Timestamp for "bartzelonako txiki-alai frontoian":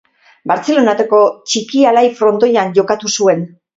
0.51-2.77